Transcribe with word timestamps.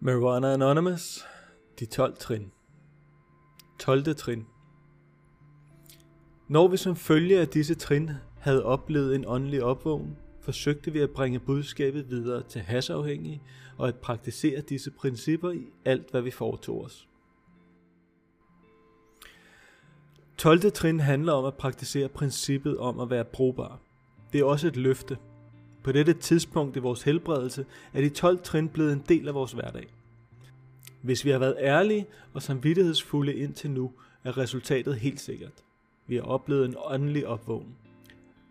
Marijuana 0.00 0.52
Anonymous, 0.52 1.24
de 1.78 1.86
12 1.86 2.16
trin. 2.16 2.52
12. 3.78 4.14
trin. 4.16 4.46
Når 6.48 6.68
vi 6.68 6.76
som 6.76 6.96
følge 6.96 7.40
af 7.40 7.48
disse 7.48 7.74
trin 7.74 8.10
havde 8.40 8.64
oplevet 8.64 9.14
en 9.14 9.24
åndelig 9.26 9.62
opvågning, 9.62 10.18
forsøgte 10.40 10.92
vi 10.92 11.00
at 11.00 11.10
bringe 11.10 11.38
budskabet 11.38 12.10
videre 12.10 12.42
til 12.42 12.60
hasafhængige 12.60 13.42
og 13.76 13.88
at 13.88 13.96
praktisere 13.96 14.60
disse 14.60 14.90
principper 14.90 15.50
i 15.50 15.66
alt, 15.84 16.10
hvad 16.10 16.22
vi 16.22 16.30
foretog 16.30 16.84
os. 16.84 17.08
12. 20.36 20.72
trin 20.72 21.00
handler 21.00 21.32
om 21.32 21.44
at 21.44 21.54
praktisere 21.54 22.08
princippet 22.08 22.78
om 22.78 23.00
at 23.00 23.10
være 23.10 23.24
brugbar. 23.24 23.80
Det 24.32 24.40
er 24.40 24.44
også 24.44 24.66
et 24.66 24.76
løfte, 24.76 25.16
på 25.82 25.92
dette 25.92 26.12
tidspunkt 26.12 26.76
i 26.76 26.78
vores 26.78 27.02
helbredelse 27.02 27.66
er 27.92 28.00
de 28.00 28.08
12 28.08 28.38
trin 28.42 28.68
blevet 28.68 28.92
en 28.92 29.04
del 29.08 29.28
af 29.28 29.34
vores 29.34 29.52
hverdag. 29.52 29.86
Hvis 31.08 31.24
vi 31.24 31.30
har 31.30 31.38
været 31.38 31.56
ærlige 31.58 32.06
og 32.32 32.42
samvittighedsfulde 32.42 33.34
indtil 33.34 33.70
nu, 33.70 33.92
er 34.24 34.38
resultatet 34.38 34.96
helt 34.96 35.20
sikkert. 35.20 35.52
Vi 36.06 36.16
har 36.16 36.22
oplevet 36.22 36.68
en 36.68 36.74
åndelig 36.84 37.26
opvågning. 37.26 37.76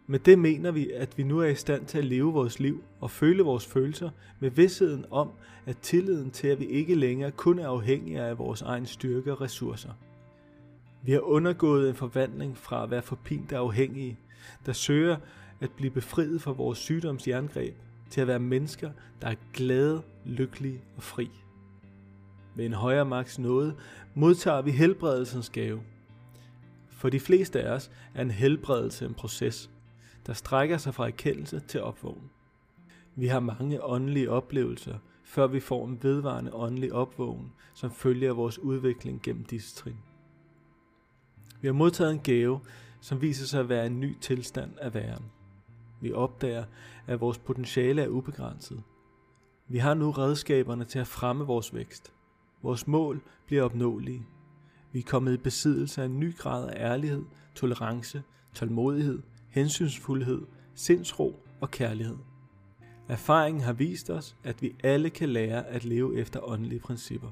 Med 0.08 0.20
det 0.20 0.40
mener 0.40 0.72
vi, 0.72 0.92
at 0.92 1.18
vi 1.18 1.24
nu 1.24 1.40
er 1.40 1.46
i 1.46 1.56
stand 1.56 1.86
til 1.86 1.98
at 1.98 2.06
leve 2.06 2.34
vores 2.34 2.60
liv 2.60 2.84
og 3.00 3.12
føle 3.12 3.44
vores 3.44 3.66
følelser 3.66 4.10
med 4.40 4.50
vidsheden 4.50 5.06
om, 5.12 5.30
at 5.66 5.78
tilliden 5.78 6.32
til, 6.32 6.48
at 6.48 6.60
vi 6.60 6.66
ikke 6.66 6.96
længere 6.96 7.32
kun 7.32 7.60
er 7.60 7.68
afhængige 7.68 8.22
af 8.22 8.38
vores 8.38 8.62
egen 8.62 8.86
styrke 8.86 9.32
og 9.32 9.42
ressourcer. 9.42 9.92
Vi 11.04 11.12
har 11.12 11.20
undergået 11.20 11.90
en 11.90 11.96
forvandling 11.96 12.58
fra 12.58 12.84
at 12.84 12.92
være 12.92 13.02
forpinte 13.02 13.58
afhængige, 13.58 14.20
der 14.66 14.74
søger 14.74 15.18
at 15.60 15.72
blive 15.72 15.92
befriet 15.92 16.42
fra 16.42 16.52
vores 16.52 16.78
sygdoms 16.78 17.28
jerngreb, 17.28 17.76
til 18.10 18.22
at 18.22 18.28
være 18.28 18.40
mennesker, 18.40 18.92
der 19.22 19.28
er 19.28 19.36
glade, 19.54 20.02
lykkelige 20.26 20.82
og 20.96 21.04
fri 21.04 21.30
ved 22.58 22.66
en 22.66 22.74
højere 22.74 23.06
magts 23.06 23.40
nåde 23.40 23.76
modtager 24.14 24.62
vi 24.62 24.72
helbredelsens 24.72 25.50
gave. 25.50 25.82
For 26.90 27.10
de 27.10 27.20
fleste 27.20 27.62
af 27.62 27.74
os 27.74 27.92
er 28.14 28.22
en 28.22 28.32
helbredelse 28.32 29.06
en 29.06 29.14
proces, 29.14 29.70
der 30.26 30.34
strækker 30.34 30.78
sig 30.78 30.94
fra 30.94 31.08
erkendelse 31.08 31.60
til 31.60 31.82
opvågning. 31.82 32.32
Vi 33.16 33.28
har 33.28 33.40
mange 33.40 33.84
åndelige 33.84 34.32
oplevelser, 34.32 34.98
før 35.24 35.48
vi 35.48 35.60
får 35.60 35.88
en 35.88 36.04
vedvarende 36.04 36.54
åndelig 36.54 36.94
opvågning, 36.94 37.54
som 37.74 37.92
følger 37.92 38.34
vores 38.34 38.60
udvikling 38.60 39.22
gennem 39.22 39.46
disse 39.46 39.76
trin. 39.76 39.98
Vi 41.62 41.68
har 41.68 41.74
modtaget 41.74 42.12
en 42.12 42.20
gave, 42.20 42.60
som 43.02 43.22
viser 43.22 43.46
sig 43.46 43.60
at 43.60 43.70
være 43.70 43.86
en 43.86 44.00
ny 44.00 44.18
tilstand 44.22 44.72
af 44.82 44.94
væren. 44.94 45.26
Vi 46.02 46.14
opdager, 46.14 46.64
at 47.08 47.22
vores 47.22 47.38
potentiale 47.38 48.02
er 48.02 48.08
ubegrænset. 48.08 48.84
Vi 49.68 49.78
har 49.78 49.94
nu 49.94 50.12
redskaberne 50.12 50.86
til 50.86 51.00
at 51.00 51.08
fremme 51.08 51.46
vores 51.46 51.74
vækst. 51.74 52.14
Vores 52.62 52.88
mål 52.88 53.22
bliver 53.46 53.64
opnåelige. 53.64 54.26
Vi 54.92 55.00
er 55.00 55.04
kommet 55.04 55.34
i 55.34 55.38
besiddelse 55.38 56.02
af 56.02 56.06
en 56.06 56.20
ny 56.20 56.38
grad 56.38 56.70
af 56.70 56.92
ærlighed, 56.92 57.24
tolerance, 57.56 58.24
tålmodighed, 58.54 59.20
hensynsfuldhed, 59.50 60.42
sindsro 60.76 61.40
og 61.62 61.72
kærlighed. 61.72 62.18
Erfaringen 63.08 63.64
har 63.64 63.74
vist 63.74 64.10
os, 64.10 64.36
at 64.44 64.62
vi 64.62 64.76
alle 64.84 65.10
kan 65.10 65.30
lære 65.30 65.68
at 65.68 65.86
leve 65.86 66.18
efter 66.18 66.50
åndelige 66.50 66.80
principper. 66.80 67.30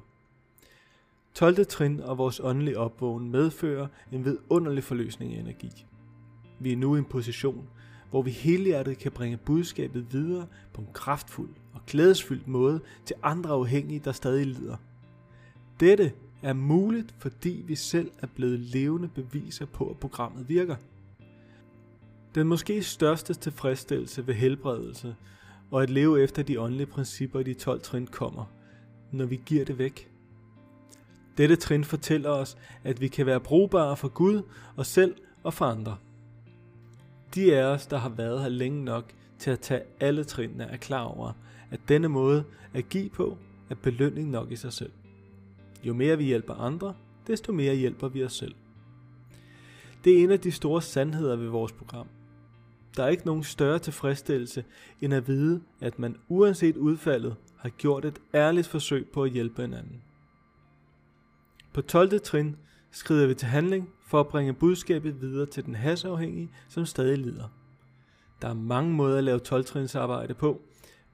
12. 1.34 1.66
trin 1.66 2.00
og 2.00 2.18
vores 2.18 2.40
åndelige 2.44 2.80
opvågen 2.80 3.32
medfører 3.32 3.88
en 4.12 4.26
vidunderlig 4.26 4.84
forløsning 4.84 5.34
af 5.34 5.40
energi. 5.40 5.86
Vi 6.60 6.72
er 6.72 6.78
nu 6.78 6.96
i 6.96 7.00
en 7.00 7.06
position, 7.06 7.70
hvor 8.10 8.22
vi 8.22 8.32
helhjertet 8.32 8.98
kan 8.98 9.12
bringe 9.12 9.38
budskabet 9.38 10.14
videre 10.14 10.48
på 10.74 10.82
en 10.82 10.88
kraftfuld 10.94 11.50
og 11.74 11.82
glædesfyldt 11.88 12.48
måde 12.48 12.80
til 13.06 13.16
andre 13.24 13.50
afhængige, 13.50 14.00
der 14.00 14.12
stadig 14.12 14.46
lider. 14.46 14.78
Dette 15.80 16.12
er 16.42 16.54
muligt, 16.54 17.16
fordi 17.18 17.64
vi 17.68 17.76
selv 17.76 18.12
er 18.20 18.28
blevet 18.36 18.60
levende 18.60 19.08
beviser 19.08 19.66
på, 19.66 19.90
at 19.90 19.98
programmet 19.98 20.50
virker. 20.50 20.76
Den 22.36 22.48
måske 22.48 22.84
største 22.84 23.34
tilfredsstillelse 23.34 24.28
ved 24.28 24.34
helbredelse 24.34 25.16
og 25.72 25.84
at 25.84 25.90
leve 25.90 26.24
efter 26.24 26.44
de 26.44 26.62
åndelige 26.62 26.88
principper 26.88 27.40
i 27.40 27.44
de 27.44 27.54
12 27.54 27.82
trin 27.82 28.08
kommer, 28.08 28.46
når 29.12 29.26
vi 29.26 29.42
giver 29.46 29.66
det 29.66 29.78
væk. 29.78 30.12
Dette 31.38 31.56
trin 31.56 31.84
fortæller 31.84 32.30
os, 32.30 32.58
at 32.84 33.02
vi 33.02 33.08
kan 33.08 33.26
være 33.26 33.40
brugbare 33.40 33.98
for 33.98 34.08
Gud 34.08 34.42
og 34.76 34.86
selv 34.86 35.16
og 35.44 35.54
for 35.54 35.66
andre. 35.66 35.98
De 37.36 37.56
af 37.58 37.64
os, 37.64 37.88
der 37.88 37.98
har 37.98 38.10
været 38.10 38.42
her 38.42 38.50
længe 38.50 38.84
nok 38.84 39.14
til 39.40 39.52
at 39.52 39.60
tage 39.60 39.82
alle 40.00 40.24
trinene, 40.24 40.64
er 40.64 40.78
klar 40.78 41.04
over, 41.04 41.32
at 41.72 41.80
denne 41.88 42.08
måde 42.08 42.44
at 42.74 42.90
give 42.90 43.10
på 43.10 43.38
er 43.70 43.76
belønning 43.76 44.30
nok 44.30 44.52
i 44.52 44.56
sig 44.56 44.74
selv. 44.74 44.92
Jo 45.86 45.94
mere 45.94 46.18
vi 46.18 46.24
hjælper 46.24 46.54
andre, 46.54 46.94
desto 47.28 47.54
mere 47.54 47.76
hjælper 47.76 48.08
vi 48.08 48.24
os 48.24 48.34
selv. 48.34 48.56
Det 50.04 50.20
er 50.20 50.24
en 50.24 50.32
af 50.32 50.40
de 50.40 50.52
store 50.52 50.82
sandheder 50.82 51.36
ved 51.36 51.48
vores 51.48 51.72
program. 51.72 52.08
Der 52.98 53.04
er 53.04 53.08
ikke 53.08 53.26
nogen 53.26 53.44
større 53.44 53.80
tilfredsstillelse 53.80 54.64
end 55.02 55.14
at 55.14 55.28
vide, 55.28 55.62
at 55.82 56.00
man 56.00 56.18
uanset 56.28 56.78
udfaldet 56.78 57.36
har 57.58 57.70
gjort 57.70 58.06
et 58.06 58.22
ærligt 58.34 58.68
forsøg 58.68 59.08
på 59.14 59.24
at 59.24 59.32
hjælpe 59.32 59.62
hinanden. 59.62 60.02
På 61.74 61.82
12. 61.82 62.22
trin 62.22 62.56
skrider 62.92 63.28
vi 63.28 63.34
til 63.34 63.48
handling 63.48 63.90
for 64.08 64.20
at 64.20 64.28
bringe 64.28 64.54
budskabet 64.54 65.22
videre 65.22 65.46
til 65.46 65.66
den 65.66 65.76
hasafhængige, 65.76 66.50
som 66.70 66.86
stadig 66.86 67.18
lider. 67.18 67.50
Der 68.42 68.48
er 68.48 68.54
mange 68.54 68.94
måder 68.94 69.18
at 69.18 69.24
lave 69.24 69.40
12 69.40 69.96
arbejde 69.96 70.34
på. 70.34 70.62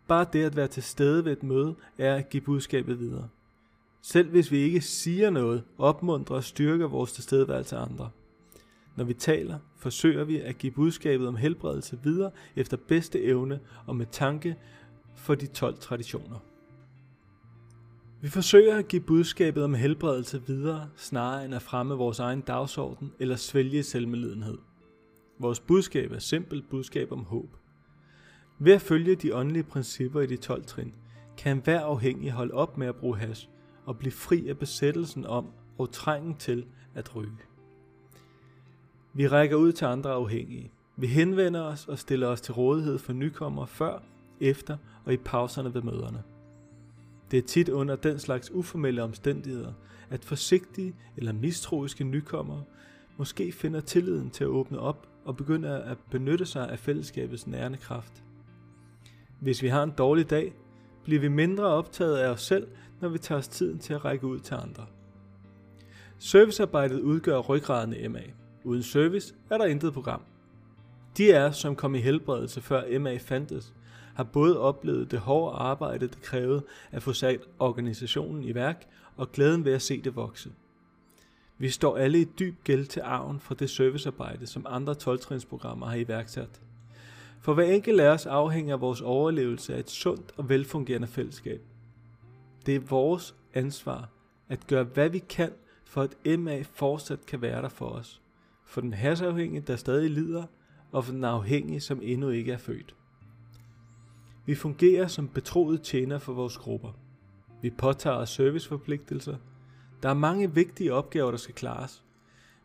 Bare 0.07 0.25
det 0.33 0.43
at 0.43 0.55
være 0.55 0.67
til 0.67 0.83
stede 0.83 1.25
ved 1.25 1.31
et 1.31 1.43
møde 1.43 1.75
er 1.97 2.15
at 2.15 2.29
give 2.29 2.41
budskabet 2.41 2.99
videre. 2.99 3.29
Selv 4.01 4.29
hvis 4.29 4.51
vi 4.51 4.57
ikke 4.57 4.81
siger 4.81 5.29
noget, 5.29 5.63
opmuntrer 5.77 6.35
og 6.35 6.43
styrker 6.43 6.87
vores 6.87 7.13
tilstedeværelse 7.13 7.77
andre. 7.77 8.09
Når 8.95 9.03
vi 9.03 9.13
taler, 9.13 9.59
forsøger 9.77 10.23
vi 10.23 10.39
at 10.39 10.57
give 10.57 10.71
budskabet 10.71 11.27
om 11.27 11.35
helbredelse 11.35 11.99
videre 12.03 12.31
efter 12.55 12.77
bedste 12.87 13.23
evne 13.23 13.59
og 13.85 13.95
med 13.95 14.05
tanke 14.11 14.55
for 15.15 15.35
de 15.35 15.47
12 15.47 15.77
traditioner. 15.77 16.39
Vi 18.21 18.29
forsøger 18.29 18.77
at 18.77 18.87
give 18.87 19.01
budskabet 19.01 19.63
om 19.63 19.73
helbredelse 19.73 20.41
videre, 20.47 20.89
snarere 20.95 21.45
end 21.45 21.55
at 21.55 21.61
fremme 21.61 21.93
vores 21.93 22.19
egen 22.19 22.41
dagsorden 22.41 23.11
eller 23.19 23.35
svælge 23.35 23.83
selvmedlidenhed. 23.83 24.57
Vores 25.39 25.59
budskab 25.59 26.11
er 26.11 26.19
simpelt 26.19 26.69
budskab 26.69 27.11
om 27.11 27.23
håb. 27.23 27.49
Ved 28.59 28.73
at 28.73 28.81
følge 28.81 29.15
de 29.15 29.35
åndelige 29.35 29.63
principper 29.63 30.21
i 30.21 30.25
de 30.25 30.37
12 30.37 30.65
trin, 30.65 30.93
kan 31.37 31.61
hver 31.63 31.81
afhængig 31.81 32.31
holde 32.31 32.53
op 32.53 32.77
med 32.77 32.87
at 32.87 32.95
bruge 32.95 33.17
hash 33.17 33.49
og 33.85 33.97
blive 33.97 34.11
fri 34.11 34.47
af 34.49 34.57
besættelsen 34.57 35.25
om 35.25 35.47
og 35.77 35.91
trængen 35.91 36.35
til 36.35 36.65
at 36.95 37.15
ryge. 37.15 37.37
Vi 39.13 39.27
rækker 39.27 39.55
ud 39.55 39.71
til 39.71 39.85
andre 39.85 40.11
afhængige. 40.11 40.71
Vi 40.97 41.07
henvender 41.07 41.61
os 41.61 41.87
og 41.87 41.99
stiller 41.99 42.27
os 42.27 42.41
til 42.41 42.53
rådighed 42.53 42.97
for 42.97 43.13
nykommere 43.13 43.67
før, 43.67 43.99
efter 44.39 44.77
og 45.05 45.13
i 45.13 45.17
pauserne 45.17 45.73
ved 45.73 45.81
møderne. 45.81 46.23
Det 47.31 47.37
er 47.37 47.47
tit 47.47 47.69
under 47.69 47.95
den 47.95 48.19
slags 48.19 48.51
uformelle 48.51 49.03
omstændigheder, 49.03 49.73
at 50.09 50.25
forsigtige 50.25 50.95
eller 51.17 51.33
mistroiske 51.33 52.03
nykommere 52.03 52.63
måske 53.17 53.51
finder 53.51 53.79
tilliden 53.79 54.29
til 54.29 54.43
at 54.43 54.47
åbne 54.47 54.79
op 54.79 55.07
og 55.25 55.37
begynder 55.37 55.77
at 55.77 55.97
benytte 56.09 56.45
sig 56.45 56.69
af 56.69 56.79
fællesskabets 56.79 57.47
nærende 57.47 57.77
kraft. 57.77 58.23
Hvis 59.39 59.61
vi 59.61 59.67
har 59.67 59.83
en 59.83 59.93
dårlig 59.97 60.29
dag, 60.29 60.53
bliver 61.03 61.21
vi 61.21 61.27
mindre 61.27 61.63
optaget 61.63 62.17
af 62.17 62.29
os 62.29 62.41
selv, 62.41 62.67
når 63.01 63.09
vi 63.09 63.17
tager 63.17 63.39
os 63.39 63.47
tiden 63.47 63.79
til 63.79 63.93
at 63.93 64.05
række 64.05 64.25
ud 64.27 64.39
til 64.39 64.53
andre. 64.53 64.85
Servicearbejdet 66.19 66.99
udgør 66.99 67.39
ryggraden 67.39 67.93
i 67.93 68.07
MA. 68.07 68.21
Uden 68.63 68.83
service 68.83 69.33
er 69.49 69.57
der 69.57 69.65
intet 69.65 69.93
program. 69.93 70.21
De 71.17 71.31
er, 71.31 71.51
som 71.51 71.75
kom 71.75 71.95
i 71.95 71.99
helbredelse 71.99 72.61
før 72.61 72.99
MA 72.99 73.17
fandtes, 73.17 73.73
har 74.15 74.23
både 74.23 74.59
oplevet 74.59 75.11
det 75.11 75.19
hårde 75.19 75.55
arbejde, 75.55 76.07
det 76.07 76.21
krævede 76.21 76.63
at 76.91 77.03
få 77.03 77.13
sat 77.13 77.39
organisationen 77.59 78.43
i 78.43 78.55
værk, 78.55 78.87
og 79.17 79.31
glæden 79.31 79.65
ved 79.65 79.73
at 79.73 79.81
se 79.81 80.01
det 80.01 80.15
vokse. 80.15 80.51
Vi 81.57 81.69
står 81.69 81.97
alle 81.97 82.21
i 82.21 82.27
dyb 82.39 82.63
gæld 82.63 82.85
til 82.85 82.99
arven 82.99 83.39
for 83.39 83.53
det 83.53 83.69
servicearbejde, 83.69 84.47
som 84.47 84.65
andre 84.69 84.95
12-trinsprogrammer 85.03 85.85
har 85.85 85.95
iværksat. 85.95 86.61
For 87.41 87.53
hver 87.53 87.63
enkelt 87.63 87.99
af 87.99 88.07
os 88.09 88.25
afhænger 88.25 88.77
vores 88.77 89.01
overlevelse 89.01 89.75
af 89.75 89.79
et 89.79 89.89
sundt 89.89 90.31
og 90.37 90.49
velfungerende 90.49 91.07
fællesskab. 91.07 91.61
Det 92.65 92.75
er 92.75 92.79
vores 92.79 93.35
ansvar 93.53 94.09
at 94.49 94.67
gøre, 94.67 94.83
hvad 94.83 95.09
vi 95.09 95.19
kan, 95.19 95.51
for 95.85 96.01
at 96.01 96.39
MA 96.39 96.61
fortsat 96.73 97.25
kan 97.25 97.41
være 97.41 97.61
der 97.61 97.69
for 97.69 97.89
os. 97.89 98.21
For 98.65 98.81
den 98.81 98.93
hasafhængige, 98.93 99.63
der 99.67 99.75
stadig 99.75 100.09
lider, 100.09 100.43
og 100.91 101.05
for 101.05 101.13
den 101.13 101.23
afhængige, 101.23 101.79
som 101.79 101.99
endnu 102.03 102.29
ikke 102.29 102.51
er 102.51 102.57
født. 102.57 102.95
Vi 104.45 104.55
fungerer 104.55 105.07
som 105.07 105.27
betroede 105.27 105.77
tjener 105.77 106.19
for 106.19 106.33
vores 106.33 106.57
grupper. 106.57 106.91
Vi 107.61 107.69
påtager 107.69 108.15
os 108.15 108.29
serviceforpligtelser. 108.29 109.35
Der 110.03 110.09
er 110.09 110.13
mange 110.13 110.53
vigtige 110.53 110.93
opgaver, 110.93 111.31
der 111.31 111.37
skal 111.37 111.55
klares. 111.55 112.03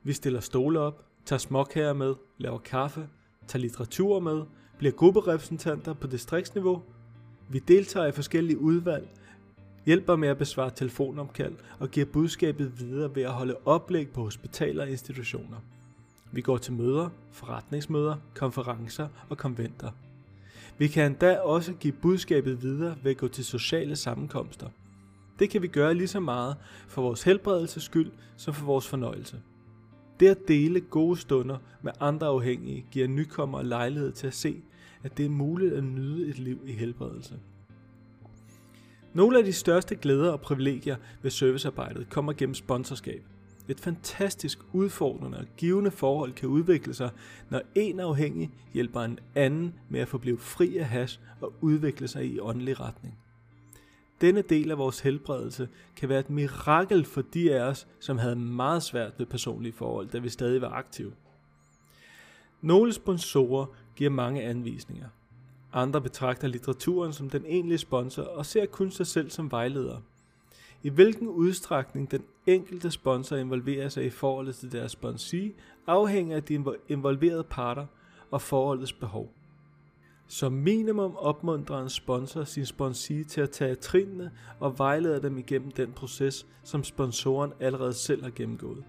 Vi 0.03 0.13
stiller 0.13 0.41
stole 0.41 0.81
op, 0.81 1.05
tager 1.25 1.39
småkager 1.39 1.93
med, 1.93 2.15
laver 2.39 2.59
kaffe, 2.59 3.09
tager 3.47 3.61
litteratur 3.61 4.21
med, 4.21 4.43
bliver 4.79 4.93
grupperepræsentanter 4.93 5.95
på 5.95 6.07
distriktsniveau. 6.07 6.83
Vi 7.49 7.59
deltager 7.59 8.07
i 8.07 8.13
forskellige 8.13 8.59
udvalg, 8.59 9.09
hjælper 9.87 10.17
med 10.17 10.29
at 10.29 10.39
besvare 10.39 10.71
telefonopkald 10.71 11.55
og 11.79 11.91
giver 11.91 12.07
budskabet 12.07 12.81
videre 12.81 13.15
ved 13.15 13.23
at 13.23 13.33
holde 13.33 13.57
oplæg 13.65 14.09
på 14.09 14.23
hospitaler 14.23 14.83
og 14.83 14.91
institutioner. 14.91 15.57
Vi 16.33 16.41
går 16.41 16.59
til 16.59 16.73
møder, 16.73 17.09
forretningsmøder, 17.33 18.17
konferencer 18.35 19.09
og 19.29 19.39
konventer. 19.39 19.91
Vi 20.79 20.89
kan 20.89 21.07
endda 21.07 21.39
også 21.39 21.73
give 21.73 21.93
budskabet 21.93 22.63
videre 22.63 22.97
ved 23.03 23.11
at 23.11 23.17
gå 23.17 23.29
til 23.29 23.45
sociale 23.45 23.97
sammenkomster. 23.97 24.67
Det 25.39 25.51
kan 25.51 25.63
vi 25.63 25.69
gøre 25.69 25.95
lige 25.95 26.09
så 26.09 26.21
meget 26.21 26.57
for 26.89 27.03
vores 27.03 27.23
helbredelses 27.23 27.83
skyld 27.83 28.11
som 28.37 28.55
for 28.55 28.67
vores 28.67 28.89
fornøjelse. 28.89 29.41
Det 30.21 30.29
at 30.29 30.49
dele 30.49 30.81
gode 30.81 31.17
stunder 31.17 31.59
med 31.83 31.93
andre 32.01 32.27
afhængige 32.27 32.85
giver 32.91 33.09
nykommere 33.09 33.65
lejlighed 33.65 34.13
til 34.13 34.27
at 34.27 34.35
se, 34.35 34.63
at 35.03 35.19
det 35.19 35.27
er 35.27 35.31
muligt 35.31 35.75
at 35.75 35.85
nyde 35.85 36.29
et 36.29 36.39
liv 36.39 36.59
i 36.67 36.73
helbredelse. 36.73 37.35
Nogle 39.17 39.39
af 39.39 39.45
de 39.45 39.53
største 39.53 39.97
glæder 39.97 40.33
og 40.33 40.41
privilegier 40.41 40.97
ved 41.23 41.31
servicearbejdet 41.31 42.11
kommer 42.11 42.33
gennem 42.33 42.55
sponsorskab. 42.55 43.23
Et 43.69 43.81
fantastisk 43.81 44.59
udfordrende 44.73 45.39
og 45.39 45.45
givende 45.57 45.91
forhold 45.91 46.33
kan 46.33 46.49
udvikle 46.49 46.95
sig, 46.95 47.11
når 47.51 47.63
en 47.75 48.01
afhængig 48.01 48.51
hjælper 48.73 49.01
en 49.01 49.19
anden 49.35 49.75
med 49.89 50.01
at 50.01 50.09
forblive 50.09 50.39
fri 50.39 50.77
af 50.77 50.85
hash 50.85 51.21
og 51.41 51.53
udvikle 51.61 52.09
sig 52.09 52.27
i 52.27 52.41
åndelig 52.41 52.81
retning. 52.81 53.19
Denne 54.21 54.43
del 54.43 54.71
af 54.71 54.79
vores 54.79 55.01
helbredelse 55.01 55.69
kan 55.97 56.09
være 56.09 56.21
et 56.21 56.31
mirakel 56.31 57.05
for 57.05 57.23
de 57.23 57.55
af 57.55 57.61
os, 57.61 57.87
som 58.01 58.19
havde 58.19 58.37
meget 58.37 58.83
svært 58.83 59.13
ved 59.19 59.27
personlige 59.27 59.73
forhold, 59.73 60.09
da 60.09 60.19
vi 60.19 60.29
stadig 60.29 60.61
var 60.61 60.71
aktive. 60.71 61.13
Nogle 62.63 62.93
sponsorer 62.93 63.67
giver 63.97 64.11
mange 64.11 64.43
anvisninger. 64.43 65.09
Andre 65.77 66.01
betragter 66.01 66.49
litteraturen 66.49 67.13
som 67.13 67.31
den 67.31 67.45
egentlige 67.47 67.79
sponsor 67.79 68.23
og 68.23 68.47
ser 68.47 68.67
kun 68.67 68.91
sig 68.91 69.07
selv 69.07 69.31
som 69.31 69.51
vejleder. 69.51 70.01
I 70.83 70.89
hvilken 70.89 71.29
udstrækning 71.29 72.11
den 72.11 72.23
enkelte 72.47 72.91
sponsor 72.91 73.37
involverer 73.37 73.89
sig 73.89 74.05
i 74.05 74.11
forholdet 74.11 74.55
til 74.57 74.73
deres 74.73 74.93
sponsee, 74.93 75.53
afhænger 75.87 76.37
af 76.37 76.43
de 76.43 76.65
involverede 76.89 77.45
parter 77.45 77.87
og 78.31 78.43
forholdets 78.43 78.93
behov. 78.93 79.33
Som 80.27 80.53
minimum 80.53 81.17
opmuntrer 81.17 81.83
en 81.83 81.89
sponsor 81.89 82.45
sin 82.45 82.67
sponsee 82.67 83.25
til 83.25 83.41
at 83.41 83.51
tage 83.51 83.75
trinene 83.75 84.31
og 84.61 84.79
vejleder 84.79 85.21
dem 85.21 85.39
igennem 85.39 85.71
den 85.71 85.93
proces, 85.93 86.47
som 86.65 86.85
sponsoren 86.85 87.53
allerede 87.61 87.95
selv 87.95 88.23
har 88.23 88.31
gennemgået. 88.31 88.85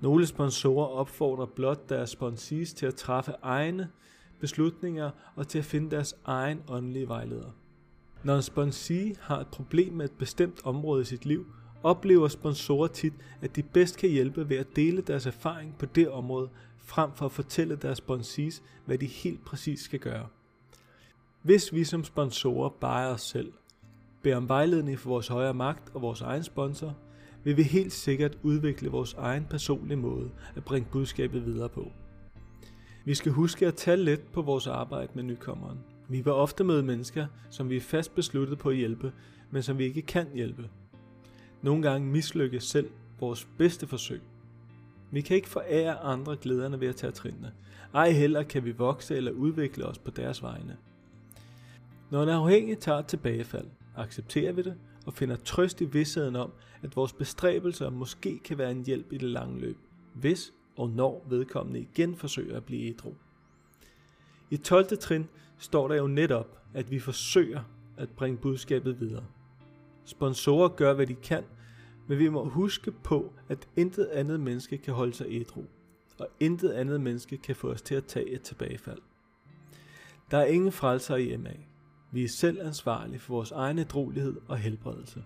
Nogle 0.00 0.26
sponsorer 0.26 0.86
opfordrer 0.86 1.46
blot 1.46 1.88
deres 1.88 2.10
sponsees 2.10 2.74
til 2.74 2.86
at 2.86 2.94
træffe 2.94 3.32
egne 3.42 3.88
beslutninger 4.40 5.10
og 5.36 5.48
til 5.48 5.58
at 5.58 5.64
finde 5.64 5.90
deres 5.90 6.14
egen 6.24 6.62
åndelige 6.68 7.08
vejleder. 7.08 7.50
Når 8.24 8.36
en 8.36 8.42
sponsee 8.42 9.14
har 9.20 9.40
et 9.40 9.46
problem 9.46 9.92
med 9.92 10.04
et 10.04 10.18
bestemt 10.18 10.60
område 10.64 11.02
i 11.02 11.04
sit 11.04 11.26
liv, 11.26 11.46
oplever 11.82 12.28
sponsorer 12.28 12.88
tit, 12.88 13.12
at 13.40 13.56
de 13.56 13.62
bedst 13.62 13.98
kan 13.98 14.10
hjælpe 14.10 14.48
ved 14.48 14.56
at 14.56 14.76
dele 14.76 15.02
deres 15.02 15.26
erfaring 15.26 15.74
på 15.78 15.86
det 15.86 16.08
område, 16.08 16.48
frem 16.78 17.10
for 17.14 17.26
at 17.26 17.32
fortælle 17.32 17.76
deres 17.76 17.98
sponsees, 17.98 18.62
hvad 18.84 18.98
de 18.98 19.06
helt 19.06 19.44
præcis 19.44 19.80
skal 19.80 20.00
gøre. 20.00 20.26
Hvis 21.42 21.72
vi 21.72 21.84
som 21.84 22.04
sponsorer 22.04 22.68
bare 22.68 23.08
os 23.08 23.22
selv, 23.22 23.52
beder 24.22 24.36
om 24.36 24.48
vejledning 24.48 24.98
for 24.98 25.08
vores 25.08 25.28
højere 25.28 25.54
magt 25.54 25.94
og 25.94 26.02
vores 26.02 26.20
egen 26.20 26.42
sponsor, 26.42 26.96
vil 27.44 27.56
vi 27.56 27.62
helt 27.62 27.92
sikkert 27.92 28.38
udvikle 28.42 28.90
vores 28.90 29.14
egen 29.14 29.44
personlige 29.44 29.96
måde 29.96 30.30
at 30.56 30.64
bringe 30.64 30.88
budskabet 30.92 31.46
videre 31.46 31.68
på. 31.68 31.92
Vi 33.06 33.14
skal 33.14 33.32
huske 33.32 33.66
at 33.66 33.74
tage 33.74 33.96
let 33.96 34.20
på 34.20 34.42
vores 34.42 34.66
arbejde 34.66 35.12
med 35.14 35.22
nykommeren. 35.22 35.78
Vi 36.08 36.20
vil 36.20 36.32
ofte 36.32 36.64
møde 36.64 36.82
mennesker, 36.82 37.26
som 37.50 37.70
vi 37.70 37.76
er 37.76 37.80
fast 37.80 38.14
besluttet 38.14 38.58
på 38.58 38.68
at 38.68 38.76
hjælpe, 38.76 39.12
men 39.50 39.62
som 39.62 39.78
vi 39.78 39.84
ikke 39.84 40.02
kan 40.02 40.26
hjælpe. 40.34 40.68
Nogle 41.62 41.82
gange 41.82 42.08
mislykkes 42.08 42.64
selv 42.64 42.90
vores 43.20 43.48
bedste 43.58 43.86
forsøg. 43.86 44.20
Vi 45.10 45.20
kan 45.20 45.36
ikke 45.36 45.48
forære 45.48 45.98
andre 45.98 46.36
glæderne 46.36 46.80
ved 46.80 46.88
at 46.88 46.96
tage 46.96 47.12
trinene. 47.12 47.52
Ej 47.94 48.10
heller 48.10 48.42
kan 48.42 48.64
vi 48.64 48.70
vokse 48.70 49.16
eller 49.16 49.32
udvikle 49.32 49.86
os 49.86 49.98
på 49.98 50.10
deres 50.10 50.42
vegne. 50.42 50.76
Når 52.10 52.22
en 52.22 52.28
afhængig 52.28 52.78
tager 52.78 52.98
et 52.98 53.06
tilbagefald, 53.06 53.66
accepterer 53.96 54.52
vi 54.52 54.62
det 54.62 54.74
og 55.06 55.12
finder 55.12 55.36
trøst 55.36 55.80
i 55.80 55.84
vidsheden 55.84 56.36
om, 56.36 56.52
at 56.82 56.96
vores 56.96 57.12
bestræbelser 57.12 57.90
måske 57.90 58.38
kan 58.38 58.58
være 58.58 58.70
en 58.70 58.84
hjælp 58.86 59.12
i 59.12 59.18
det 59.18 59.30
lange 59.30 59.60
løb, 59.60 59.76
hvis 60.14 60.52
og 60.76 60.90
når 60.90 61.26
vedkommende 61.28 61.80
igen 61.80 62.16
forsøger 62.16 62.56
at 62.56 62.64
blive 62.64 62.88
ædru. 62.88 63.14
I 64.50 64.56
12. 64.56 64.98
trin 64.98 65.28
står 65.58 65.88
der 65.88 65.94
jo 65.94 66.06
netop, 66.06 66.58
at 66.74 66.90
vi 66.90 66.98
forsøger 66.98 67.60
at 67.96 68.08
bringe 68.10 68.38
budskabet 68.38 69.00
videre. 69.00 69.24
Sponsorer 70.04 70.68
gør, 70.68 70.94
hvad 70.94 71.06
de 71.06 71.14
kan, 71.14 71.44
men 72.06 72.18
vi 72.18 72.28
må 72.28 72.48
huske 72.48 72.90
på, 72.90 73.32
at 73.48 73.68
intet 73.76 74.06
andet 74.06 74.40
menneske 74.40 74.78
kan 74.78 74.94
holde 74.94 75.14
sig 75.14 75.26
ædru, 75.30 75.64
og 76.18 76.28
intet 76.40 76.70
andet 76.70 77.00
menneske 77.00 77.36
kan 77.36 77.56
få 77.56 77.70
os 77.70 77.82
til 77.82 77.94
at 77.94 78.04
tage 78.04 78.28
et 78.28 78.42
tilbagefald. 78.42 78.98
Der 80.30 80.38
er 80.38 80.44
ingen 80.44 80.72
frelser 80.72 81.16
i 81.16 81.36
MA. 81.36 81.52
Vi 82.12 82.24
er 82.24 82.28
selv 82.28 82.66
ansvarlige 82.66 83.18
for 83.18 83.34
vores 83.34 83.50
egen 83.50 83.78
ædrolighed 83.78 84.36
og 84.48 84.58
helbredelse. 84.58 85.24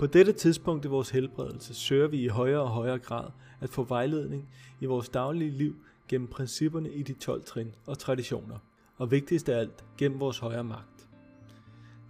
På 0.00 0.06
dette 0.06 0.32
tidspunkt 0.32 0.84
i 0.84 0.88
vores 0.88 1.10
helbredelse 1.10 1.74
søger 1.74 2.08
vi 2.08 2.24
i 2.24 2.28
højere 2.28 2.60
og 2.60 2.68
højere 2.68 2.98
grad 2.98 3.30
at 3.60 3.70
få 3.70 3.84
vejledning 3.84 4.48
i 4.80 4.86
vores 4.86 5.08
daglige 5.08 5.50
liv 5.50 5.76
gennem 6.08 6.28
principperne 6.28 6.92
i 6.92 7.02
de 7.02 7.12
12 7.12 7.42
trin 7.42 7.74
og 7.86 7.98
traditioner, 7.98 8.58
og 8.96 9.10
vigtigst 9.10 9.48
af 9.48 9.58
alt 9.58 9.84
gennem 9.98 10.20
vores 10.20 10.38
højere 10.38 10.64
magt. 10.64 11.08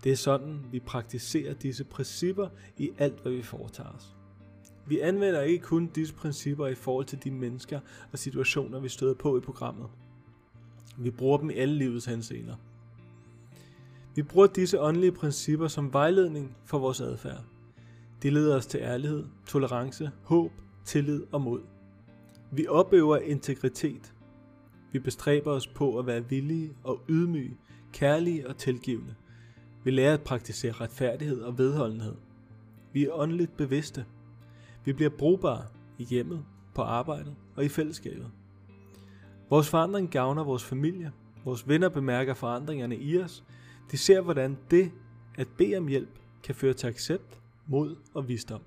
Det 0.05 0.13
er 0.13 0.17
sådan, 0.17 0.61
vi 0.73 0.81
praktiserer 0.81 1.55
disse 1.55 1.85
principper 1.85 2.49
i 2.79 2.91
alt, 2.99 3.23
hvad 3.23 3.33
vi 3.33 3.43
foretager 3.43 3.91
os. 3.91 4.17
Vi 4.87 5.01
anvender 5.01 5.41
ikke 5.41 5.65
kun 5.65 5.87
disse 5.87 6.15
principper 6.15 6.67
i 6.67 6.75
forhold 6.75 7.05
til 7.05 7.25
de 7.25 7.31
mennesker 7.31 7.81
og 8.13 8.19
situationer, 8.19 8.81
vi 8.81 8.89
støder 8.89 9.15
på 9.15 9.37
i 9.37 9.41
programmet. 9.41 9.89
Vi 10.99 11.11
bruger 11.11 11.39
dem 11.39 11.51
i 11.51 11.55
alle 11.55 11.75
livets 11.75 12.07
henseender. 12.07 12.57
Vi 14.15 14.23
bruger 14.23 14.47
disse 14.47 14.81
åndelige 14.81 15.13
principper 15.13 15.69
som 15.69 15.93
vejledning 15.93 16.57
for 16.65 16.79
vores 16.79 17.01
adfærd. 17.01 17.45
De 18.23 18.31
leder 18.31 18.57
os 18.57 18.67
til 18.67 18.81
ærlighed, 18.81 19.25
tolerance, 19.47 20.11
håb, 20.23 20.53
tillid 20.85 21.23
og 21.33 21.41
mod. 21.41 21.61
Vi 22.53 22.67
opøver 22.67 23.17
integritet. 23.19 24.15
Vi 24.93 24.99
bestræber 24.99 25.53
os 25.53 25.67
på 25.67 25.99
at 25.99 26.07
være 26.07 26.29
villige 26.29 26.77
og 26.85 27.01
ydmyge, 27.09 27.57
kærlige 27.93 28.49
og 28.49 28.57
tilgivende. 28.57 29.15
Vi 29.85 29.91
lærer 29.91 30.15
at 30.15 30.23
praktisere 30.23 30.73
retfærdighed 30.73 31.41
og 31.41 31.59
vedholdenhed. 31.59 32.15
Vi 32.93 33.05
er 33.05 33.13
åndeligt 33.13 33.57
bevidste. 33.57 34.05
Vi 34.85 34.93
bliver 34.93 35.11
brugbare 35.11 35.65
i 35.99 36.05
hjemmet, 36.05 36.45
på 36.75 36.83
arbejdet 36.83 37.37
og 37.57 37.65
i 37.65 37.69
fællesskabet. 37.69 38.31
Vores 39.51 39.69
forandring 39.69 40.11
gavner 40.11 40.45
vores 40.45 40.65
familie. 40.65 41.13
Vores 41.45 41.69
venner 41.69 41.89
bemærker 41.89 42.35
forandringerne 42.35 42.97
i 42.97 43.19
os. 43.19 43.45
De 43.91 43.99
ser, 43.99 44.21
hvordan 44.21 44.59
det 44.71 44.93
at 45.35 45.49
bede 45.59 45.77
om 45.77 45.87
hjælp 45.87 46.19
kan 46.43 46.55
føre 46.55 46.73
til 46.73 46.87
accept, 46.87 47.41
mod 47.71 47.97
og 48.15 48.29
visdom. 48.29 48.63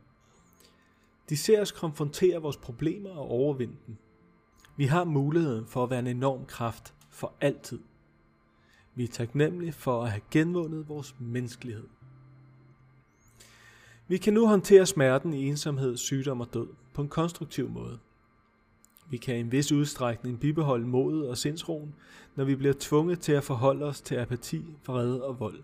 De 1.29 1.37
ser 1.37 1.61
os 1.61 1.71
konfrontere 1.71 2.41
vores 2.41 2.57
problemer 2.57 3.09
og 3.09 3.29
overvinde 3.29 3.75
dem. 3.87 3.95
Vi 4.77 4.85
har 4.85 5.03
muligheden 5.03 5.67
for 5.67 5.83
at 5.83 5.89
være 5.89 5.99
en 5.99 6.07
enorm 6.07 6.45
kraft 6.45 6.93
for 7.09 7.33
altid. 7.41 7.79
Vi 8.95 9.03
er 9.03 9.07
taknemmelige 9.07 9.71
for 9.71 10.03
at 10.03 10.11
have 10.11 10.21
genvundet 10.31 10.89
vores 10.89 11.15
menneskelighed. 11.19 11.87
Vi 14.07 14.17
kan 14.17 14.33
nu 14.33 14.47
håndtere 14.47 14.85
smerten 14.85 15.33
i 15.33 15.47
ensomhed, 15.47 15.97
sygdom 15.97 16.41
og 16.41 16.53
død 16.53 16.67
på 16.93 17.01
en 17.01 17.09
konstruktiv 17.09 17.69
måde. 17.69 17.99
Vi 19.09 19.17
kan 19.17 19.35
i 19.35 19.39
en 19.39 19.51
vis 19.51 19.71
udstrækning 19.71 20.39
bibeholde 20.39 20.87
modet 20.87 21.29
og 21.29 21.37
sindsroen, 21.37 21.95
når 22.35 22.43
vi 22.43 22.55
bliver 22.55 22.73
tvunget 22.79 23.19
til 23.19 23.31
at 23.31 23.43
forholde 23.43 23.85
os 23.85 24.01
til 24.01 24.15
apati, 24.15 24.65
vrede 24.85 25.23
og 25.23 25.39
vold. 25.39 25.63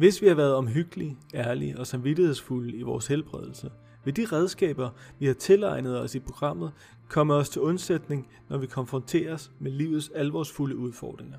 Hvis 0.00 0.22
vi 0.22 0.26
har 0.28 0.34
været 0.34 0.54
omhyggelige, 0.54 1.16
ærlige 1.34 1.78
og 1.78 1.86
samvittighedsfulde 1.86 2.76
i 2.76 2.82
vores 2.82 3.06
helbredelse, 3.06 3.70
vil 4.04 4.16
de 4.16 4.24
redskaber, 4.24 4.90
vi 5.18 5.26
har 5.26 5.34
tilegnet 5.34 6.00
os 6.00 6.14
i 6.14 6.18
programmet, 6.18 6.72
komme 7.08 7.34
os 7.34 7.48
til 7.48 7.62
undsætning, 7.62 8.28
når 8.48 8.58
vi 8.58 8.66
konfronteres 8.66 9.50
med 9.58 9.70
livets 9.70 10.10
alvorsfulde 10.14 10.76
udfordringer. 10.76 11.38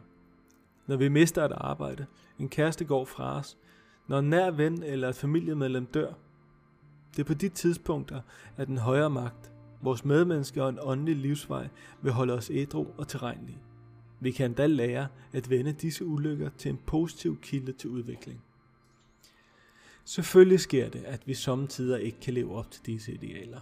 Når 0.88 0.98
vi 0.98 1.08
mister 1.08 1.46
et 1.46 1.52
arbejde, 1.52 2.06
en 2.40 2.50
kæreste 2.50 2.86
går 2.86 3.06
fra 3.06 3.38
os, 3.38 3.58
når 4.08 4.20
en 4.20 4.30
nær 4.30 4.52
ven 4.52 4.84
eller 4.84 5.10
et 5.10 5.16
familiemedlem 5.16 5.86
dør. 5.86 6.14
Det 7.12 7.20
er 7.20 7.28
på 7.28 7.34
de 7.34 7.50
tidspunkter, 7.50 8.22
at 8.58 8.68
den 8.68 8.78
højere 8.78 9.10
magt, 9.10 9.52
vores 9.82 10.06
medmennesker 10.06 10.64
og 10.64 10.70
en 10.70 10.80
åndelig 10.82 11.16
livsvej 11.16 11.68
vil 12.02 12.12
holde 12.12 12.34
os 12.34 12.52
ædru 12.54 12.86
og 12.98 13.08
tilregnelige. 13.08 13.62
Vi 14.20 14.32
kan 14.32 14.46
endda 14.46 14.66
lære 14.66 15.08
at 15.34 15.50
vende 15.50 15.72
disse 15.72 16.06
ulykker 16.06 16.50
til 16.58 16.72
en 16.72 16.80
positiv 16.86 17.38
kilde 17.42 17.72
til 17.72 17.90
udvikling. 17.90 18.42
Selvfølgelig 20.06 20.60
sker 20.60 20.90
det, 20.90 21.04
at 21.06 21.28
vi 21.28 21.34
samtidig 21.34 22.02
ikke 22.02 22.20
kan 22.20 22.34
leve 22.34 22.56
op 22.56 22.72
til 22.72 22.86
disse 22.86 23.14
idealer. 23.14 23.60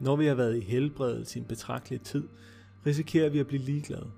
Når 0.00 0.16
vi 0.16 0.26
har 0.26 0.34
været 0.34 0.56
i 0.56 0.60
helbredelse 0.60 1.38
i 1.38 1.42
en 1.42 1.48
betragtelig 1.48 2.00
tid, 2.00 2.28
risikerer 2.86 3.28
vi 3.28 3.38
at 3.38 3.46
blive 3.46 3.62
ligeglade. 3.62 4.10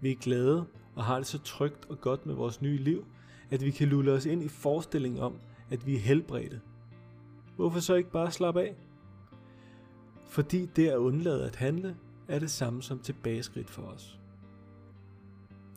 Vi 0.00 0.10
er 0.10 0.16
glade 0.16 0.66
og 0.94 1.04
har 1.04 1.16
det 1.16 1.26
så 1.26 1.38
trygt 1.38 1.86
og 1.88 2.00
godt 2.00 2.26
med 2.26 2.34
vores 2.34 2.62
nye 2.62 2.76
liv, 2.76 3.06
at 3.50 3.64
vi 3.64 3.70
kan 3.70 3.88
lulle 3.88 4.12
os 4.12 4.26
ind 4.26 4.42
i 4.42 4.48
forestillingen 4.48 5.20
om, 5.20 5.34
at 5.70 5.86
vi 5.86 5.94
er 5.94 6.00
helbredte. 6.00 6.60
Hvorfor 7.56 7.80
så 7.80 7.94
ikke 7.94 8.10
bare 8.10 8.30
slappe 8.30 8.62
af? 8.62 8.74
Fordi 10.28 10.66
det 10.76 10.88
at 10.88 10.96
undlade 10.96 11.44
at 11.44 11.56
handle 11.56 11.96
er 12.28 12.38
det 12.38 12.50
samme 12.50 12.82
som 12.82 12.98
tilbageskridt 12.98 13.70
for 13.70 13.82
os. 13.82 14.18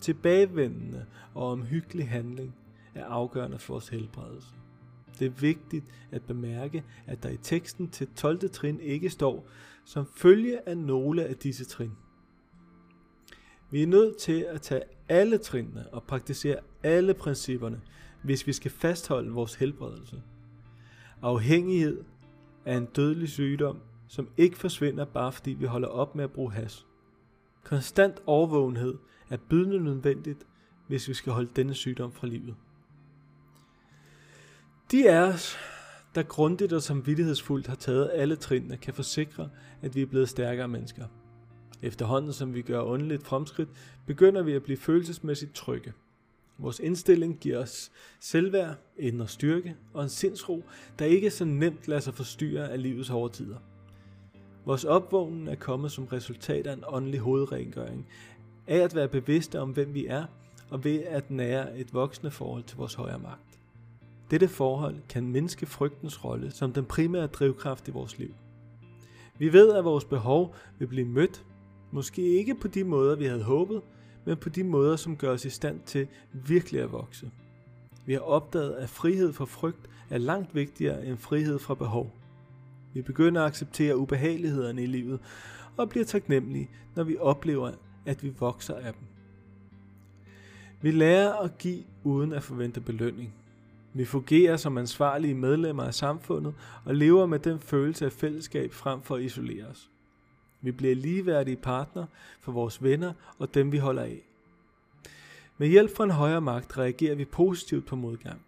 Tilbagevendende 0.01 1.05
og 1.33 1.47
omhyggelig 1.51 2.09
handling 2.09 2.55
er 2.95 3.05
afgørende 3.05 3.59
for 3.59 3.73
vores 3.73 3.89
helbredelse. 3.89 4.49
Det 5.19 5.25
er 5.25 5.31
vigtigt 5.31 5.85
at 6.11 6.21
bemærke, 6.21 6.83
at 7.07 7.23
der 7.23 7.29
i 7.29 7.37
teksten 7.37 7.89
til 7.89 8.07
12. 8.15 8.49
trin 8.49 8.79
ikke 8.79 9.09
står 9.09 9.47
som 9.85 10.05
følge 10.15 10.69
af 10.69 10.77
nogle 10.77 11.25
af 11.25 11.35
disse 11.35 11.65
trin. 11.65 11.91
Vi 13.71 13.83
er 13.83 13.87
nødt 13.87 14.17
til 14.17 14.45
at 14.49 14.61
tage 14.61 14.83
alle 15.09 15.37
trinene 15.37 15.89
og 15.89 16.03
praktisere 16.03 16.57
alle 16.83 17.13
principperne, 17.13 17.81
hvis 18.23 18.47
vi 18.47 18.53
skal 18.53 18.71
fastholde 18.71 19.31
vores 19.31 19.55
helbredelse. 19.55 20.21
Afhængighed 21.21 22.03
er 22.65 22.77
en 22.77 22.85
dødelig 22.85 23.29
sygdom, 23.29 23.77
som 24.07 24.29
ikke 24.37 24.57
forsvinder 24.57 25.05
bare 25.05 25.31
fordi 25.31 25.51
vi 25.51 25.65
holder 25.65 25.87
op 25.87 26.15
med 26.15 26.23
at 26.23 26.31
bruge 26.31 26.51
has. 26.51 26.85
Konstant 27.63 28.21
overvågenhed 28.25 28.97
er 29.29 29.37
bydende 29.49 29.83
nødvendigt, 29.83 30.47
hvis 30.87 31.07
vi 31.07 31.13
skal 31.13 31.33
holde 31.33 31.49
denne 31.55 31.73
sygdom 31.73 32.11
fra 32.11 32.27
livet. 32.27 32.55
De 34.91 35.09
af 35.09 35.21
os, 35.21 35.57
der 36.15 36.23
grundigt 36.23 36.73
og 36.73 36.83
samvittighedsfuldt 36.83 37.67
har 37.67 37.75
taget 37.75 38.11
alle 38.13 38.35
trinene, 38.35 38.77
kan 38.77 38.93
forsikre, 38.93 39.49
at 39.81 39.95
vi 39.95 40.01
er 40.01 40.05
blevet 40.05 40.29
stærkere 40.29 40.67
mennesker. 40.67 41.05
Efterhånden 41.81 42.33
som 42.33 42.53
vi 42.53 42.61
gør 42.61 42.81
åndeligt 42.81 43.23
fremskridt, 43.23 43.69
begynder 44.07 44.43
vi 44.43 44.53
at 44.53 44.63
blive 44.63 44.77
følelsesmæssigt 44.77 45.55
trygge. 45.55 45.93
Vores 46.57 46.79
indstilling 46.79 47.37
giver 47.39 47.59
os 47.59 47.91
selvværd, 48.19 48.75
indre 48.97 49.27
styrke 49.27 49.75
og 49.93 50.03
en 50.03 50.09
sindsro, 50.09 50.63
der 50.99 51.05
ikke 51.05 51.31
så 51.31 51.45
nemt 51.45 51.87
lader 51.87 52.01
sig 52.01 52.13
forstyrre 52.13 52.71
af 52.71 52.81
livets 52.81 53.09
hårde 53.09 53.57
Vores 54.65 54.83
opvågning 54.83 55.49
er 55.49 55.55
kommet 55.55 55.91
som 55.91 56.05
resultat 56.05 56.67
af 56.67 56.73
en 56.73 56.83
åndelig 56.87 57.19
hovedrengøring, 57.19 58.07
af 58.67 58.77
at 58.77 58.95
være 58.95 59.07
bevidste 59.07 59.59
om, 59.59 59.69
hvem 59.71 59.93
vi 59.93 60.05
er, 60.05 60.25
og 60.69 60.83
ved 60.83 61.03
at 61.03 61.31
nære 61.31 61.77
et 61.77 61.93
voksende 61.93 62.31
forhold 62.31 62.63
til 62.63 62.77
vores 62.77 62.93
højre 62.93 63.19
magt. 63.19 63.52
Dette 64.31 64.47
forhold 64.47 64.95
kan 65.09 65.27
mindske 65.27 65.65
frygtens 65.65 66.23
rolle 66.23 66.51
som 66.51 66.73
den 66.73 66.85
primære 66.85 67.27
drivkraft 67.27 67.87
i 67.87 67.91
vores 67.91 68.17
liv. 68.17 68.33
Vi 69.37 69.53
ved, 69.53 69.73
at 69.73 69.85
vores 69.85 70.05
behov 70.05 70.55
vil 70.79 70.87
blive 70.87 71.07
mødt, 71.07 71.45
måske 71.91 72.21
ikke 72.21 72.55
på 72.55 72.67
de 72.67 72.83
måder, 72.83 73.15
vi 73.15 73.25
havde 73.25 73.43
håbet, 73.43 73.81
men 74.25 74.37
på 74.37 74.49
de 74.49 74.63
måder, 74.63 74.95
som 74.95 75.17
gør 75.17 75.31
os 75.31 75.45
i 75.45 75.49
stand 75.49 75.79
til 75.85 76.07
virkelig 76.33 76.81
at 76.81 76.91
vokse. 76.91 77.31
Vi 78.05 78.13
har 78.13 78.19
opdaget, 78.19 78.73
at 78.73 78.89
frihed 78.89 79.33
fra 79.33 79.45
frygt 79.45 79.89
er 80.09 80.17
langt 80.17 80.55
vigtigere 80.55 81.05
end 81.05 81.17
frihed 81.17 81.59
fra 81.59 81.75
behov. 81.75 82.15
Vi 82.93 83.01
begynder 83.01 83.41
at 83.41 83.47
acceptere 83.47 83.97
ubehagelighederne 83.97 84.83
i 84.83 84.85
livet 84.85 85.19
og 85.77 85.89
bliver 85.89 86.05
taknemmelige, 86.05 86.69
når 86.95 87.03
vi 87.03 87.17
oplever, 87.17 87.71
at 88.05 88.23
vi 88.23 88.29
vokser 88.39 88.75
af 88.75 88.93
dem. 88.93 89.03
Vi 90.81 90.91
lærer 90.91 91.33
at 91.33 91.57
give 91.57 91.83
uden 92.03 92.33
at 92.33 92.43
forvente 92.43 92.81
belønning. 92.81 93.33
Vi 93.93 94.05
fungerer 94.05 94.57
som 94.57 94.77
ansvarlige 94.77 95.33
medlemmer 95.33 95.83
af 95.83 95.93
samfundet 95.93 96.53
og 96.85 96.95
lever 96.95 97.25
med 97.25 97.39
den 97.39 97.59
følelse 97.59 98.05
af 98.05 98.11
fællesskab 98.11 98.73
frem 98.73 99.01
for 99.01 99.15
at 99.15 99.23
isolere 99.23 99.65
os. 99.65 99.89
Vi 100.61 100.71
bliver 100.71 100.95
ligeværdige 100.95 101.57
partner 101.57 102.05
for 102.39 102.51
vores 102.51 102.83
venner 102.83 103.13
og 103.37 103.53
dem 103.53 103.71
vi 103.71 103.77
holder 103.77 104.01
af. 104.01 104.21
Med 105.57 105.67
hjælp 105.67 105.95
fra 105.95 106.03
en 106.03 106.11
højere 106.11 106.41
magt 106.41 106.77
reagerer 106.77 107.15
vi 107.15 107.25
positivt 107.25 107.85
på 107.85 107.95
modgang. 107.95 108.41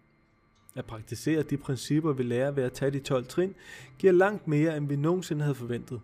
At 0.74 0.84
praktisere 0.84 1.42
de 1.42 1.56
principper, 1.56 2.12
vi 2.12 2.22
lærer 2.22 2.50
ved 2.50 2.62
at 2.62 2.72
tage 2.72 2.90
de 2.90 2.98
12 2.98 3.26
trin, 3.26 3.54
giver 3.98 4.12
langt 4.12 4.48
mere, 4.48 4.76
end 4.76 4.88
vi 4.88 4.96
nogensinde 4.96 5.42
havde 5.42 5.54
forventet. 5.54 6.00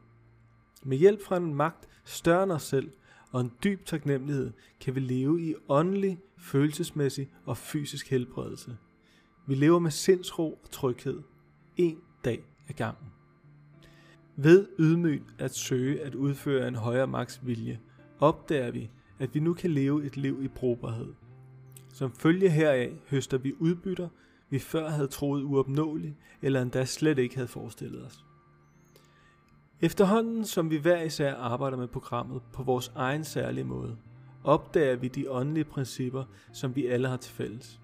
Med 0.82 0.96
hjælp 0.96 1.22
fra 1.22 1.36
en 1.36 1.54
magt 1.54 1.88
større 2.04 2.42
end 2.42 2.52
os 2.52 2.62
selv 2.62 2.90
og 3.30 3.40
en 3.40 3.52
dyb 3.64 3.86
taknemmelighed, 3.86 4.52
kan 4.80 4.94
vi 4.94 5.00
leve 5.00 5.42
i 5.42 5.54
åndelig, 5.68 6.18
følelsesmæssig 6.38 7.28
og 7.44 7.56
fysisk 7.56 8.10
helbredelse. 8.10 8.76
Vi 9.46 9.54
lever 9.54 9.78
med 9.78 9.90
sindsro 9.90 10.60
og 10.62 10.70
tryghed, 10.70 11.22
en 11.76 11.98
dag 12.24 12.44
ad 12.68 12.74
gangen. 12.74 13.06
Ved 14.36 14.68
ydmygt 14.78 15.34
at 15.38 15.54
søge 15.54 16.00
at 16.00 16.14
udføre 16.14 16.68
en 16.68 16.74
højere 16.74 17.06
magts 17.06 17.46
vilje, 17.46 17.80
opdager 18.20 18.70
vi, 18.70 18.90
at 19.18 19.34
vi 19.34 19.40
nu 19.40 19.54
kan 19.54 19.70
leve 19.70 20.04
et 20.04 20.16
liv 20.16 20.42
i 20.42 20.48
brugbarhed. 20.48 21.12
Som 21.88 22.12
følge 22.12 22.50
heraf 22.50 22.92
høster 23.10 23.38
vi 23.38 23.52
udbytter, 23.58 24.08
vi 24.50 24.58
før 24.58 24.88
havde 24.88 25.08
troet 25.08 25.42
uopnåeligt, 25.42 26.14
eller 26.42 26.62
endda 26.62 26.84
slet 26.84 27.18
ikke 27.18 27.34
havde 27.34 27.48
forestillet 27.48 28.06
os. 28.06 28.24
Efterhånden 29.80 30.44
som 30.44 30.70
vi 30.70 30.76
hver 30.76 31.02
især 31.02 31.34
arbejder 31.34 31.76
med 31.76 31.88
programmet 31.88 32.42
på 32.52 32.62
vores 32.62 32.92
egen 32.94 33.24
særlige 33.24 33.64
måde, 33.64 33.96
opdager 34.44 34.96
vi 34.96 35.08
de 35.08 35.30
åndelige 35.30 35.64
principper, 35.64 36.24
som 36.52 36.76
vi 36.76 36.86
alle 36.86 37.08
har 37.08 37.16
til 37.16 37.32
fælles. 37.32 37.81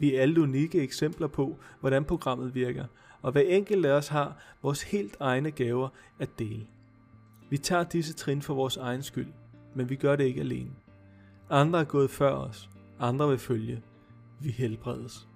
Vi 0.00 0.14
er 0.14 0.22
alle 0.22 0.42
unikke 0.42 0.82
eksempler 0.82 1.26
på, 1.26 1.56
hvordan 1.80 2.04
programmet 2.04 2.54
virker, 2.54 2.84
og 3.22 3.32
hver 3.32 3.40
enkelt 3.40 3.86
af 3.86 3.92
os 3.92 4.08
har 4.08 4.36
vores 4.62 4.82
helt 4.82 5.16
egne 5.20 5.50
gaver 5.50 5.88
at 6.18 6.38
dele. 6.38 6.66
Vi 7.50 7.58
tager 7.58 7.84
disse 7.84 8.14
trin 8.14 8.42
for 8.42 8.54
vores 8.54 8.76
egen 8.76 9.02
skyld, 9.02 9.32
men 9.74 9.90
vi 9.90 9.96
gør 9.96 10.16
det 10.16 10.24
ikke 10.24 10.40
alene. 10.40 10.70
Andre 11.50 11.80
er 11.80 11.84
gået 11.84 12.10
før 12.10 12.32
os, 12.32 12.70
andre 13.00 13.28
vil 13.28 13.38
følge. 13.38 13.82
Vi 14.40 14.50
helbredes. 14.50 15.28